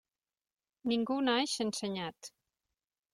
[0.91, 2.31] Ningú naix ensenyat.